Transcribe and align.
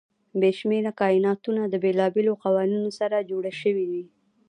بې 0.39 0.51
شمېره 0.59 0.91
کایناتونه 1.01 1.61
د 1.67 1.75
بېلابېلو 1.83 2.33
قوانینو 2.43 2.89
سره 2.99 3.25
جوړ 3.31 3.43
شوي 3.61 3.85
وي. 3.91 4.05